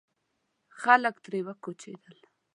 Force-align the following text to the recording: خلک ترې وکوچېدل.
خلک 0.81 1.15
ترې 1.25 1.39
وکوچېدل. 1.47 2.17